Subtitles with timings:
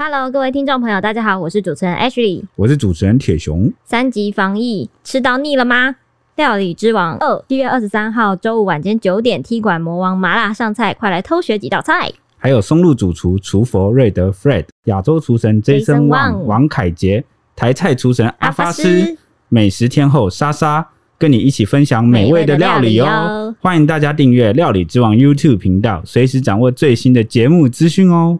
[0.00, 3.72] Hello，各位听众朋友，大家好，我是主持人 Ashley，我是主持人铁熊。
[3.84, 5.96] 三级防疫吃到腻了吗？
[6.36, 12.12] 料理之王二，七月二十三号周五晚间九点，踢馆魔王麻辣上菜，快来偷学几道菜。
[12.36, 17.24] 还有松露主厨厨佛瑞德 Fred，亚洲厨神 Jason Wang 王凯杰，
[17.56, 19.18] 台菜厨神阿发斯，
[19.48, 23.52] 美食天后莎莎，跟你一起分享美味的料理哦。
[23.60, 28.38] 欢迎大家订阅料理之王 YouTube 频道，随时掌握最新的节目资讯哦。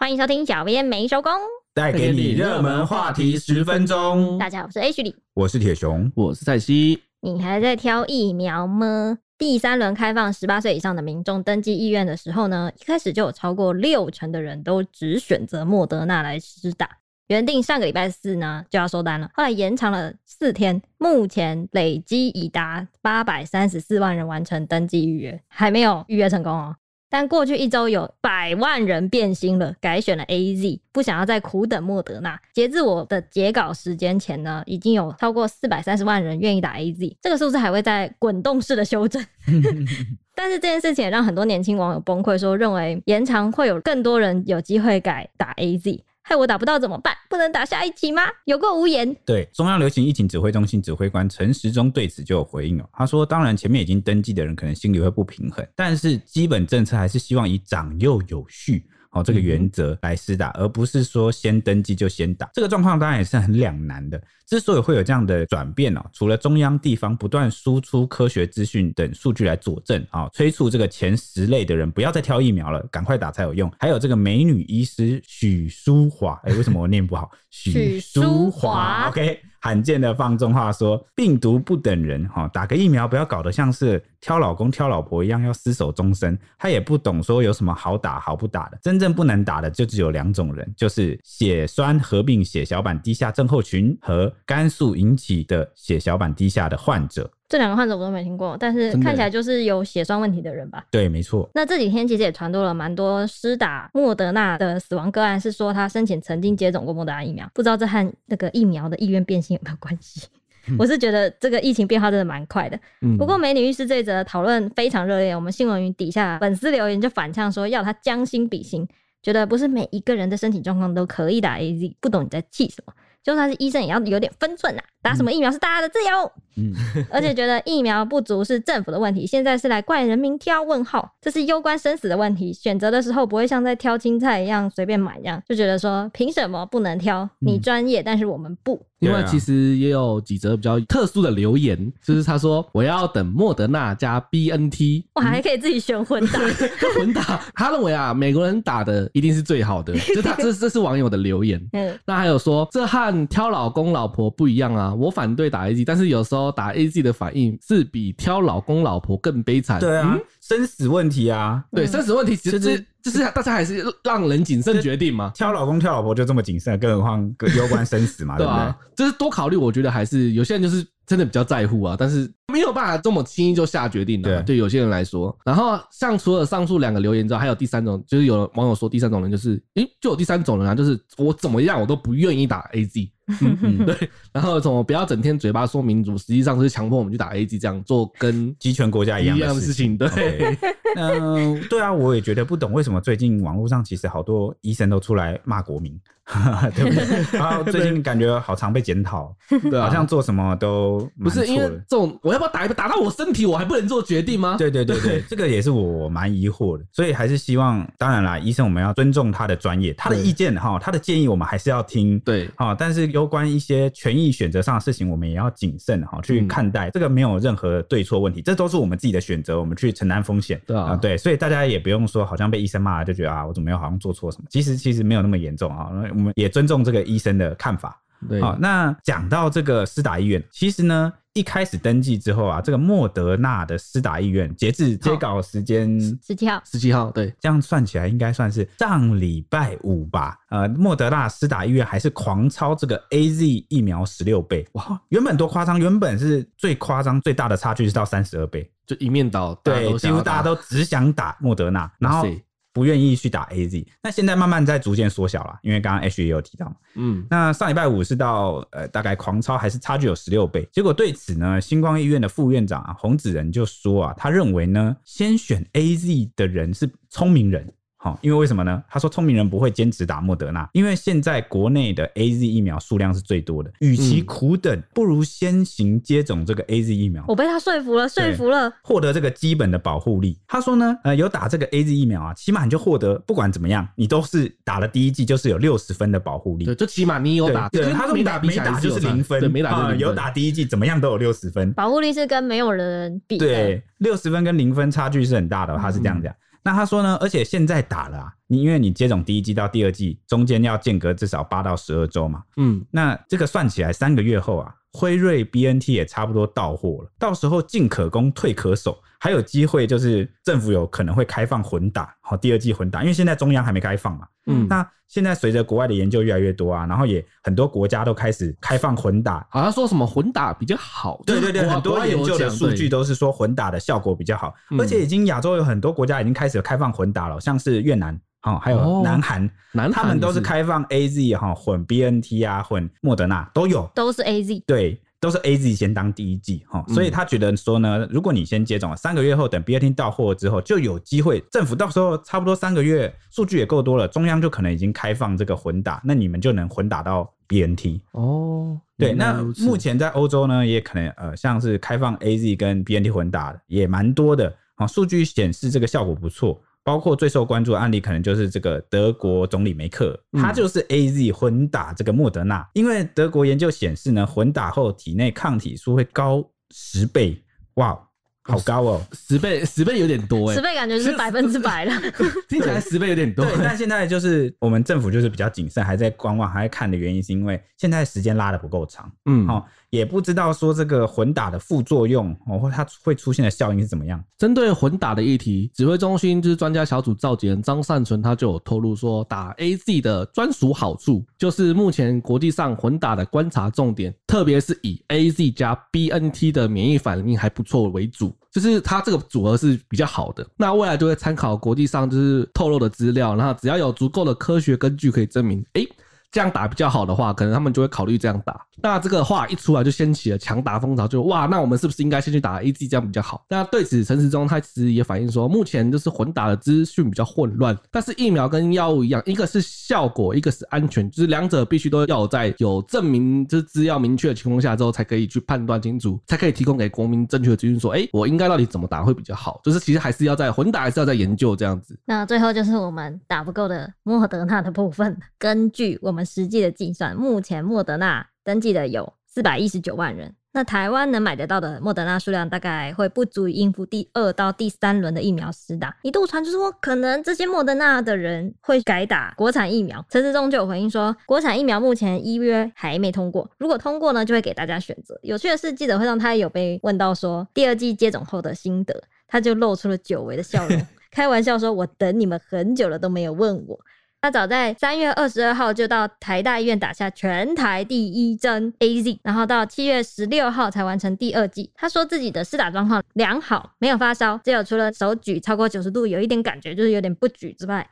[0.00, 1.30] 欢迎收听小编没收工，
[1.74, 4.38] 带给你热门话题十分钟。
[4.38, 7.02] 大家好，我是 H 我是铁熊，我是蔡西。
[7.20, 9.18] 你还在挑疫苗吗？
[9.36, 16.88] 第三轮开放十八岁以上的民众登记意愿的时候呢，一开始就有超过六成的人都只选择莫德纳来施打。
[17.28, 26.74] 原定上个礼拜四呢就要收单了，后来延长了四天，目前累积已达八百三十四万人完成登记预约，还没有预约成功哦。
[27.10, 32.40] 但过去一周有百万人变心了，改选了 AZ，不想要再苦等莫德纳。
[32.54, 39.20] 截至我的截稿时间前呢，已经有超过四百三十万人愿意打 AZ，这个数字还会在滚动式的修正。
[40.36, 46.00] 但是这件事情也让很多年轻网友崩溃，说认为延长会有更多人有机会改打 AZ。
[46.22, 47.16] 害我打不到怎么办？
[47.28, 48.22] 不能打下一集吗？
[48.44, 49.16] 有过无言。
[49.24, 52.88] 对，中央流行疫情指挥中心指挥官陈时中对此就有回应了。
[52.92, 62.48] 他说：“当然，前面已经登记的人可能心里会不平衡，但是基本政策还是希望以长幼有序。”哦，这个原则来施打，而不是说先登记就先打。
[62.52, 64.20] 这个状况当然也是很两难的。
[64.46, 73.72] 之所以会有这样的转变哦，除了中央、地方不断输出科学资讯等数据来佐证啊，催促这个前十类的人不要再挑疫苗了，赶快打才有用。
[73.78, 77.30] 还有这个美女医师许淑华，哎，为什么我念不好？
[77.50, 79.40] 许淑华，OK。
[79.60, 86.38] 罕见的放纵话说，病毒不等人哈，打个疫苗不要搞得像是挑老公挑老婆一样要厮守终身。
[86.58, 97.30] 他也不懂说有什么好打好不打的，真正不能打的就只有两种人，就是血栓合并血小板低下症候群和肝素引起的血小板低下的患者。
[97.50, 100.84] 这两个患者我都没听过，但是看起来就是有血栓问题的人吧？
[100.88, 101.50] 对，没错。
[101.52, 110.28] 那这几天其实也传多了蛮多施打莫德纳的死亡个案，是说他生前曾经接种过莫德纳疫苗，不知道这和那个疫苗的意愿变性有没有关系？
[110.68, 112.78] 嗯、我是觉得这个疫情变化真的蛮快的。
[113.00, 118.86] 嗯、不过美女医师这一则讨论非常热烈，我们新闻云底下粉丝留言就反呛说要他将心比心，
[119.24, 122.92] 觉得不是每一个人的身体状况都可以打 AZ，不懂你在气什么？
[123.22, 126.32] 就算是医生也要有点分寸呐，打什么疫苗是大家的自由。
[126.56, 126.74] 嗯，
[127.10, 132.52] 而且觉得疫苗不足是政府的问题，现在是来怪人民挑问号，这是攸关生死的问题。
[132.52, 137.28] 选择的时候不会像在挑青菜一样随便买一样，就觉得说凭什么不能挑？
[137.38, 138.80] 你专业，但是我们不。
[138.98, 146.38] 另外，其实也有几则比较特殊的留言，就是他说我要等莫德纳加 BNT，我， 还可以自己选混打，
[146.98, 147.22] 混打。
[147.54, 151.58] 他认为啊，美国人打的一定是最好的，就他这这是网友的留言。
[151.72, 159.80] 嗯，那还有说这和挑老公老婆不一样啊，我反对打 AZ，但是有时候打 AZ 的反应是比挑老公老婆更悲惨。
[159.80, 162.86] 对啊，生死问题啊，对，生死问题其实是。
[163.02, 168.74] 就是大家还是让人谨慎决定嘛，挑老公挑老婆就这么谨慎，更何况攸关生死嘛，对不对？
[168.94, 174.42] 就是多考虑，我觉得还是有些人就是真的比较在乎啊，但是没有办法这么轻易就下决定的。
[174.42, 183.10] 对有些人来说，然后像除了上述两个留言之外，还有第三种，就是有网友说第三种人就是，诶，就有第三种人啊，就是我怎么样我都不愿意打 AZ。
[183.40, 189.96] 嗯嗯， 对，然后怎么不要整天嘴巴说民主，实际上是强迫我们去打 A G，这样做跟集权国家一样的事情。
[189.96, 190.56] 对，
[190.96, 195.98] 嗯，对啊，我也觉得不懂为什么最近网络上其实好多医生都出来骂国民。
[196.76, 197.04] 对不对？
[197.36, 199.34] 然后最近感觉好常被检讨，
[199.68, 204.54] 对，好像做什么都不是因为这种，我要不要打一打到我身体，我还不能做决定吗？
[204.56, 225.88] 对对对对，这个也是我蛮疑惑的，所以还是希望，当然啦，医生我们要尊重他的专业，他的意见哈，他的建议我们还是要听，对，好，但是有关一些权益选择上的事情，我们也要谨慎哈去看待，这个没有任何对错问题，这都是我们自己的选择，我们去承担风险，对啊，对，所以大家也不用说好像被医生骂了就觉得啊，我怎么又好像做错什么，其实其实没有那么严重啊。
[226.10, 228.00] 我们也尊重这个医生的看法。
[228.28, 240.36] 对，好，那讲到这个私打医院，其实呢，一开始登记之后啊，这个莫德纳的施打意愿，截至接稿时间十七号，十七号，对，这样算起来应该算是上礼拜五吧。
[240.48, 252.26] 呃，莫德纳施打意愿还是狂超这个 AZ 疫苗十六倍，哇，原本多夸张，原本是最夸张最大的差距是到三十二倍，就一面倒，对，几乎大家都只想打莫德纳，然后。
[252.72, 253.86] 不愿意去打 AZ。
[254.02, 256.76] 那现在慢慢在逐渐缩小了，因为刚刚 H 也有提到嘛。
[256.94, 260.68] 嗯，那上礼拜五是到呃大概狂超还是差距有十六倍。
[260.72, 267.72] 结果对此呢，星光医院的副院长啊洪子仁就说啊，他认为呢，先选 AZ 的人是聪明人。
[268.02, 268.82] 好，因为为什么呢？
[268.88, 277.22] 他说聪明人不会坚持打莫德纳，因为现在国内的 A Z 疫苗数量是最多的，与其苦等，不如先行接种这个 A Z 疫苗。
[277.28, 280.38] 我被他说服了，说服了，获得这个基本的保护力。
[280.48, 286.64] 他说呢，呃，有打这个 A Z 疫苗啊，起码你就获得，不管怎么样，你都是打了第一剂，就是有六十分的保护力。
[286.64, 287.68] 对，就起码你有打。
[287.68, 291.70] 对，他说没打没打就是零分，没打、呃、有打第一剂，怎么样都有六十分。
[291.74, 293.46] 保护力是跟没有人比的。
[293.46, 296.32] 对，六十分跟零分差距是很大的，他是这样讲。
[296.32, 297.16] 嗯那他说呢？
[297.20, 314.86] 而且现在打了啊，你因为你接种第一剂到第二剂中间要间隔至少八到十二周嘛，嗯，那这个算起来三个月后啊，辉瑞 BNT 也差不多到货了，到时候进可攻退可守，还有机会就是政府有可能会开放混打，好，第二季混打，因为现在中央还没开放嘛，嗯，那。
[315.10, 321.20] 现在随着国外的研究越来越多啊，然后也很多国家都开始开放混打，好像说什么混打比较好。
[321.26, 335.00] 对对对，很多研究的数据都是说混打的效果比较好，而且已经亚洲有很多国家已经开始开放混打了，像是越南哈，还有南韩，南韩他们都是开放 AZ 哈混 BNT 啊，混莫德纳都有，都是 AZ 对。
[335.22, 348.80] 都是 A Z 先当第一剂哈，所以他觉得说呢，如果你先接种了，三个月后等 B N T 到货之后，就有机会，政府到时候差不多三个月，数据也够多了，中央就可能已经开放这个混打，那你们就能混打到 B N T 哦。
[348.96, 356.58] 对，那目前在欧洲呢，也可能呃，像是开放 A Z 跟 B N T 混打的也蛮多的啊，数据显示这个效果不错。
[356.82, 367.42] 包括最受关注的案例，可能就是这个德国总理梅克，他就是 A Z 混打这个莫德纳，因为德国研究显示呢，混打后体内抗体数会高十倍，
[367.74, 367.98] 哇！
[368.42, 371.92] 好高哦，十倍十倍有点多哎，十倍感觉是百分之百了，
[372.48, 373.44] 听起来十倍有点多。
[373.44, 384.22] 对，但现在就是我们政府就是比较谨慎，还在观望，还在看的原因，是因为现在时间拉得不够长，嗯，好，也不知道说这个混打的副作用哦，或它会出现的效应是怎么样。
[384.38, 398.34] 针对混打的议题，指挥中心就是专家小组召集人张善存他就有透露说，打 AZ 的专属好处就是目前国际上混打的观察重点，特别是以 AZ 加 BNT 的免疫反应还不错为主。
[398.52, 405.88] 就是它这个组合是比较好的，那未来就会参考国际上就是透露的资料，然后只要有足够的科学根据可以证明，诶
[406.30, 408.64] 这样打比较好的话，可能他们就会考虑这样打。
[408.82, 413.44] 那这个话一出来，就掀起了强打风潮，就哇，那我们是不是应该先去打 A G 这样比较好？
[413.48, 429.60] 那对此，陈时中他其实也反映说，目前就是混打的资讯比较混乱，但是疫苗跟药物一样，一个是效果，一个是安全，就是两者必须都要在有证明，就是资料明确的情况下之后，才可以去判断清楚，才可以提供给国民正确的资讯，说，哎，我应该到底怎么打会比较好？
[429.64, 431.98] 就是其实还是要在混打，还是要在研究这样子。
[432.06, 436.19] 那最后就是我们打不够的莫德纳的部分，根据我们。
[436.24, 440.34] 实际的计算，目前莫德纳登记的有四百一十九万人。
[440.52, 445.96] 那台湾能买得到的莫德纳数量，大概会不足以应付第二到第三轮的疫苗施打。
[446.02, 450.04] 一度传出说，可能这些莫德纳的人会改打国产疫苗。
[450.10, 455.16] 陈时中就有回应说，国产疫苗目前依约还没通过，如果通过呢，就会给大家选择。
[455.22, 463.78] 有趣的是，记者会上他也有被问到说，第二季接种后的心得，他就露出了久违的笑容， 开玩笑说：“我等你们很久了，都没有问我。”
[464.22, 471.70] 他早在三月二十二号就到台大医院打下全台第一针 AZ，然后到七月十六号才完成第二剂。
[471.74, 477.88] 他说自己的试打状况良好，没有发烧，只有除了手举超过九十度有一点感觉，就是有点不举之外，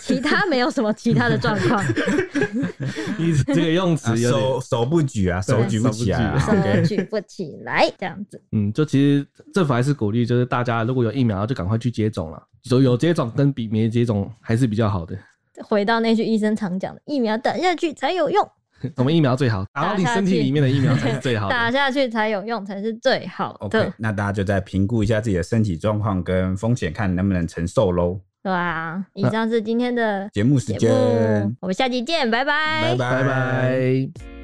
[0.00, 1.84] 其他没有什么其他的状况。
[3.18, 8.42] 你这个用词手手不举啊，手举不起来、啊，手举不起来这样子。
[8.52, 15.14] 嗯，就其实政府还是鼓励，就是大家如果有疫苗就赶快去接种了，有有接种跟比没接种还是比较好的。
[15.64, 18.48] 回到那句医生常讲的，疫苗打下去才有用。
[18.96, 23.92] 我们疫苗最好， 打到你身体里面的疫苗才是最好的，打下去才有用，才是最好的。
[23.96, 28.20] 那大家就再评估一下自己的身体状况跟风险，看能不能承受喽。
[28.42, 30.92] 对啊，以上是今天的节目时间，
[31.60, 34.35] 我们下期见，拜拜，拜拜拜。